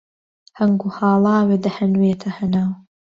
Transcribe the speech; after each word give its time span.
هەنگ 0.59 0.79
و 0.83 0.89
هاڵاوێ 0.97 1.57
دەهەنوێتە 1.65 2.29
هەناو 2.37 2.71